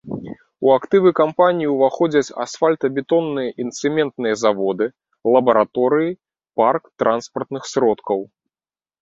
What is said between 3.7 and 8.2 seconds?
цэментныя заводы, лабараторыі, парк транспартных сродкаў.